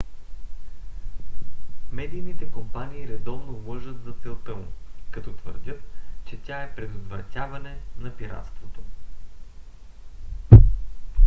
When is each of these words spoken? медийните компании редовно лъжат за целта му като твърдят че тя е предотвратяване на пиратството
медийните 1.91 2.45
компании 2.51 3.07
редовно 3.07 3.63
лъжат 3.69 4.03
за 4.03 4.11
целта 4.23 4.55
му 4.55 4.65
като 5.11 5.33
твърдят 5.33 5.81
че 6.25 6.41
тя 6.41 6.63
е 6.63 6.75
предотвратяване 6.75 7.77
на 7.97 8.15
пиратството 8.17 8.81